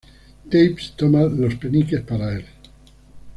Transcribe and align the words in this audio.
Dawes 0.49 0.93
toma 0.97 1.25
los 1.25 1.53
peniques 1.57 2.01
para 2.01 2.33
el. 2.33 2.45